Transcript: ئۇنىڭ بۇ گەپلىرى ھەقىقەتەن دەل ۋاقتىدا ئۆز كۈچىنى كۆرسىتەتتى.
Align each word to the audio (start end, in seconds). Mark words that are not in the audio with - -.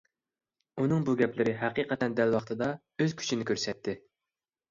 ئۇنىڭ 0.83 1.03
بۇ 1.09 1.13
گەپلىرى 1.19 1.51
ھەقىقەتەن 1.59 2.17
دەل 2.19 2.33
ۋاقتىدا 2.37 2.69
ئۆز 3.05 3.13
كۈچىنى 3.19 3.47
كۆرسىتەتتى. 3.51 3.95